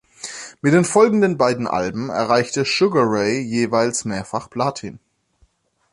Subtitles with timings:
[0.63, 4.97] Mit den folgenden beiden Alben erreichten Sugar Ray jeweils Mehrfach-Platin.